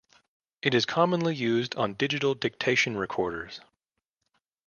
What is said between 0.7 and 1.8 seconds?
is commonly used